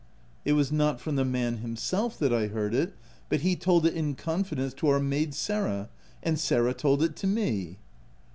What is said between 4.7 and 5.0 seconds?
to our